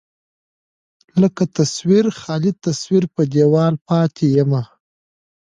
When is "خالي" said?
2.19-2.51